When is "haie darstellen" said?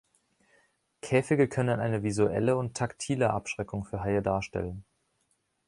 4.01-4.83